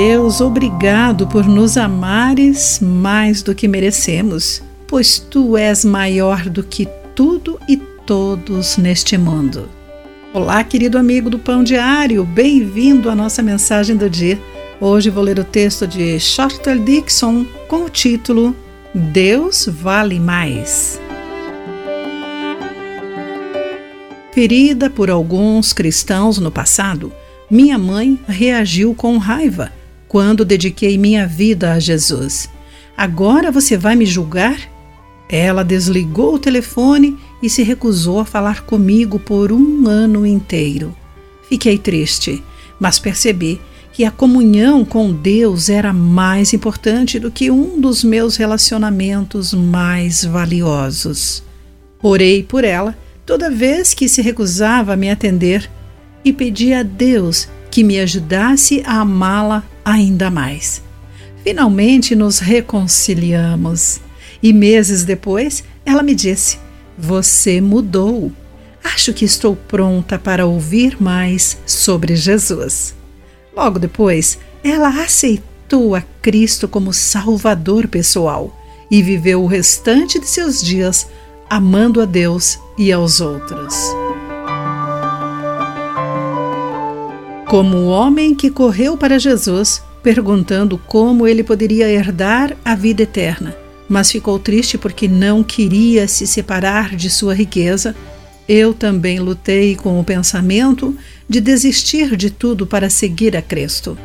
Deus, 0.00 0.40
obrigado 0.40 1.26
por 1.26 1.44
nos 1.44 1.76
amares 1.76 2.78
mais 2.80 3.42
do 3.42 3.52
que 3.52 3.66
merecemos, 3.66 4.62
pois 4.86 5.18
tu 5.18 5.56
és 5.56 5.84
maior 5.84 6.48
do 6.48 6.62
que 6.62 6.86
tudo 7.16 7.58
e 7.68 7.76
todos 7.76 8.76
neste 8.76 9.18
mundo. 9.18 9.68
Olá, 10.32 10.62
querido 10.62 10.98
amigo 10.98 11.28
do 11.28 11.36
Pão 11.36 11.64
Diário, 11.64 12.24
bem-vindo 12.24 13.10
à 13.10 13.14
nossa 13.16 13.42
mensagem 13.42 13.96
do 13.96 14.08
dia. 14.08 14.38
Hoje 14.80 15.10
vou 15.10 15.24
ler 15.24 15.40
o 15.40 15.44
texto 15.44 15.84
de 15.84 16.20
Shorter 16.20 16.78
Dixon 16.78 17.44
com 17.66 17.86
o 17.86 17.90
título 17.90 18.54
Deus 18.94 19.68
vale 19.68 20.20
mais. 20.20 21.00
Ferida 24.30 24.88
por 24.88 25.10
alguns 25.10 25.72
cristãos 25.72 26.38
no 26.38 26.52
passado, 26.52 27.12
minha 27.50 27.76
mãe 27.76 28.16
reagiu 28.28 28.94
com 28.94 29.18
raiva 29.18 29.76
quando 30.08 30.44
dediquei 30.44 30.96
minha 30.96 31.26
vida 31.26 31.74
a 31.74 31.78
Jesus. 31.78 32.48
Agora 32.96 33.52
você 33.52 33.76
vai 33.76 33.94
me 33.94 34.06
julgar? 34.06 34.58
Ela 35.28 35.62
desligou 35.62 36.34
o 36.34 36.38
telefone 36.38 37.16
e 37.42 37.50
se 37.50 37.62
recusou 37.62 38.18
a 38.18 38.24
falar 38.24 38.62
comigo 38.62 39.18
por 39.18 39.52
um 39.52 39.86
ano 39.86 40.26
inteiro. 40.26 40.96
Fiquei 41.48 41.78
triste, 41.78 42.42
mas 42.80 42.98
percebi 42.98 43.60
que 43.92 44.04
a 44.04 44.10
comunhão 44.10 44.84
com 44.84 45.12
Deus 45.12 45.68
era 45.68 45.92
mais 45.92 46.52
importante 46.54 47.18
do 47.18 47.30
que 47.30 47.50
um 47.50 47.80
dos 47.80 48.02
meus 48.02 48.36
relacionamentos 48.36 49.52
mais 49.52 50.24
valiosos. 50.24 51.42
Orei 52.02 52.42
por 52.42 52.64
ela 52.64 52.96
toda 53.26 53.50
vez 53.50 53.92
que 53.92 54.08
se 54.08 54.22
recusava 54.22 54.94
a 54.94 54.96
me 54.96 55.10
atender 55.10 55.68
e 56.24 56.32
pedi 56.32 56.72
a 56.72 56.82
Deus 56.82 57.48
que 57.70 57.84
me 57.84 57.98
ajudasse 57.98 58.82
a 58.86 59.00
amá-la 59.00 59.64
ainda 59.88 60.30
mais. 60.30 60.82
Finalmente 61.42 62.14
nos 62.14 62.38
reconciliamos 62.38 64.00
e 64.42 64.52
meses 64.52 65.02
depois 65.04 65.64
ela 65.84 66.02
me 66.02 66.14
disse: 66.14 66.58
Você 66.96 67.60
mudou. 67.60 68.30
Acho 68.84 69.12
que 69.12 69.24
estou 69.24 69.56
pronta 69.56 70.18
para 70.18 70.46
ouvir 70.46 71.00
mais 71.00 71.58
sobre 71.66 72.14
Jesus. 72.14 72.94
Logo 73.56 73.78
depois, 73.78 74.38
ela 74.62 74.88
aceitou 74.88 75.94
a 75.94 76.02
Cristo 76.22 76.68
como 76.68 76.92
Salvador 76.92 77.88
pessoal 77.88 78.56
e 78.90 79.02
viveu 79.02 79.42
o 79.42 79.46
restante 79.46 80.18
de 80.18 80.26
seus 80.26 80.62
dias 80.62 81.08
amando 81.50 82.00
a 82.00 82.04
Deus 82.04 82.58
e 82.78 82.92
aos 82.92 83.20
outros. 83.20 83.97
Como 87.48 87.78
o 87.78 87.88
homem 87.88 88.34
que 88.34 88.50
correu 88.50 88.94
para 88.94 89.18
Jesus, 89.18 89.82
perguntando 90.02 90.76
como 90.76 91.26
ele 91.26 91.42
poderia 91.42 91.88
herdar 91.88 92.54
a 92.62 92.74
vida 92.74 93.04
eterna, 93.04 93.56
mas 93.88 94.10
ficou 94.10 94.38
triste 94.38 94.76
porque 94.76 95.08
não 95.08 95.42
queria 95.42 96.06
se 96.06 96.26
separar 96.26 96.94
de 96.94 97.08
sua 97.08 97.32
riqueza, 97.32 97.96
eu 98.46 98.74
também 98.74 99.18
lutei 99.18 99.74
com 99.76 99.98
o 99.98 100.04
pensamento 100.04 100.94
de 101.26 101.40
desistir 101.40 102.18
de 102.18 102.30
tudo 102.30 102.66
para 102.66 102.90
seguir 102.90 103.34
a 103.34 103.40
Cristo. 103.40 103.96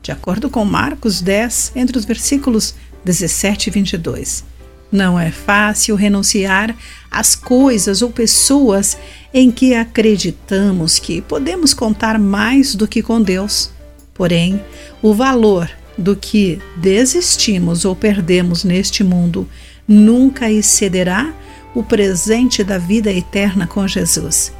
De 0.00 0.10
acordo 0.10 0.48
com 0.48 0.64
Marcos 0.64 1.20
10, 1.20 1.72
entre 1.76 1.98
os 1.98 2.06
versículos 2.06 2.74
17 3.04 3.68
e 3.68 3.70
22. 3.70 4.44
Não 4.90 5.20
é 5.20 5.30
fácil 5.30 5.94
renunciar 5.94 6.74
às 7.10 7.34
coisas 7.34 8.00
ou 8.00 8.08
pessoas 8.08 8.96
em 9.32 9.50
que 9.50 9.74
acreditamos 9.74 10.98
que 10.98 11.20
podemos 11.20 11.74
contar 11.74 12.18
mais 12.18 12.74
do 12.74 12.88
que 12.88 13.02
com 13.02 13.20
Deus. 13.20 13.70
Porém, 14.14 14.60
o 15.02 15.12
valor 15.14 15.70
do 15.96 16.16
que 16.16 16.60
desistimos 16.76 17.84
ou 17.84 17.94
perdemos 17.94 18.64
neste 18.64 19.04
mundo 19.04 19.48
nunca 19.86 20.50
excederá 20.50 21.32
o 21.74 21.82
presente 21.82 22.64
da 22.64 22.78
vida 22.78 23.12
eterna 23.12 23.66
com 23.66 23.86
Jesus. 23.86 24.52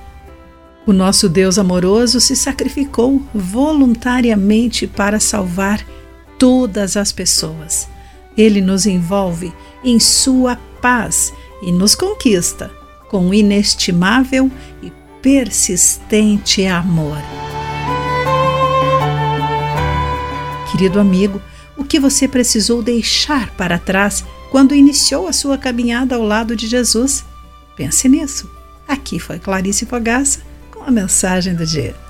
O 0.87 0.93
nosso 0.93 1.29
Deus 1.29 1.59
amoroso 1.59 2.21
se 2.21 2.35
sacrificou 2.35 3.23
voluntariamente 3.35 4.87
para 4.87 5.21
salvar 5.21 5.85
todas 6.39 6.97
as 6.97 7.13
pessoas. 7.13 7.89
Ele 8.37 8.61
nos 8.61 8.87
envolve 8.87 9.53
em 9.85 9.99
sua 9.99 10.57
paz 10.81 11.33
e 11.63 11.73
nos 11.73 11.95
conquista 11.95 12.78
com 13.09 13.33
inestimável 13.33 14.51
e 14.83 14.93
persistente 15.23 16.65
amor. 16.67 17.19
Querido 20.71 21.01
amigo, 21.01 21.41
o 21.77 21.85
que 21.85 21.99
você 21.99 22.29
precisou 22.29 22.83
deixar 22.83 23.51
para 23.57 23.79
trás 23.79 24.25
quando 24.51 24.75
iniciou 24.75 25.27
a 25.27 25.33
sua 25.33 25.59
caminhada 25.59 26.15
ao 26.15 26.23
lado 26.23 26.55
de 26.55 26.67
Jesus? 26.67 27.25
Pense 27.77 28.09
nisso. 28.09 28.51
Aqui 28.87 29.19
foi 29.19 29.39
Clarice 29.39 29.87
Fogaça 29.87 30.41
com 30.71 30.83
a 30.83 30.91
mensagem 30.91 31.55
do 31.55 31.67
dia. 31.67 32.08